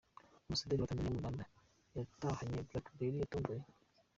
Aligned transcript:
Ambasaderi 0.45 0.81
wa 0.81 0.89
Tanzaniya 0.89 1.15
mu 1.15 1.21
Rwanda 1.23 1.43
yatahanye 1.97 2.57
BlackBerry 2.69 3.17
yatomboye. 3.21 3.61